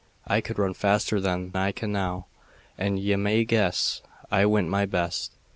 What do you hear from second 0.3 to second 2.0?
could run faster then than I can